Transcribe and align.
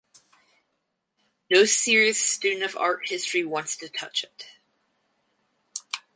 No 1.51 1.63
serious 1.65 2.19
student 2.19 2.63
of 2.63 2.75
art 2.75 3.01
history 3.09 3.45
wants 3.45 3.77
to 3.77 3.87
touch 3.87 4.23
it. 4.23 4.47